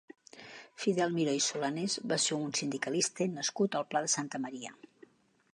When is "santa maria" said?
4.19-4.77